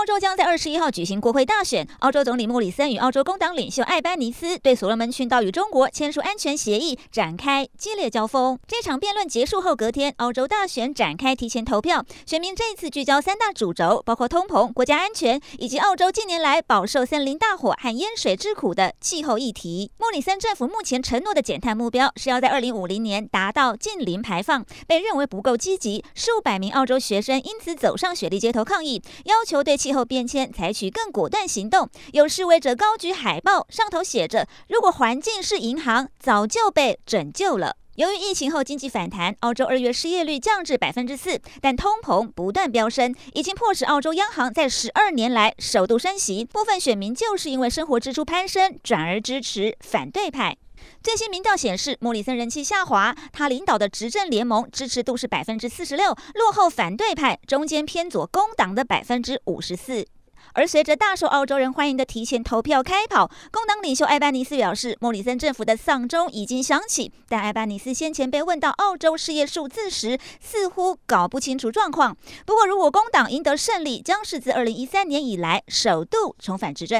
[0.00, 1.86] 澳洲将在二十一号举行国会大选。
[1.98, 8.58] 澳洲总理莫里森与澳洲工党领袖艾班尼斯对所罗门群岛与中国签署安全协议，展开激烈交锋。
[8.66, 12.02] 这场辩论结束后，隔天澳洲大选展开提前投票。
[12.24, 19.90] 选民这一次聚焦三大主轴，包括通膨、国家安全以及澳洲近年来饱受森林大火和淹水之苦的气候议题。
[19.98, 26.02] 莫里森政府目前承诺的减碳目标是要在二零五零年达到净零排放，被认为不够积极。
[26.14, 46.44] 数百名澳洲学生因此走上雪地街头抗议，要求对气候变迁采取更果断行动，有示威者高举海报，上头写着：“如果环境是银行，早就被拯救了。”由于疫情后经济反弹，澳洲二月失业率降至百分之四，但通膨不断飙升，已经迫使澳洲央行在十二年来首度升息。
[46.46, 50.56] 部分选民就是因为生活支出攀升，转而支持反对派。
[51.02, 60.06] 最新民调显示，莫里森人气下滑，他领导的执政联盟支持度是百分之四十六，落后反对派中间偏左工党的百分之五十四。
[60.52, 67.12] 而随着大受澳洲人欢迎的提前投票开跑，工党领袖艾班尼斯表示，莫里森政府的丧钟已经响起。
[67.28, 72.16] 但艾班尼斯先前被问到澳洲失业数字时，似乎搞不清楚状况。
[72.44, 76.98] 不过，如果工党赢得胜利，将是自二零一三年以来首度重返执政。